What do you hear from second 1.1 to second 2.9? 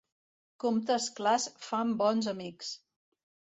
clars fan bons amics.